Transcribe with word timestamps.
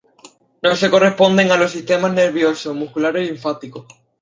No 0.63 0.75
se 0.75 0.89
corresponden 0.89 1.51
a 1.51 1.57
los 1.57 1.73
sistemas 1.73 2.11
nervioso, 2.11 2.73
muscular 2.73 3.15
o 3.17 3.19
linfático. 3.19 3.85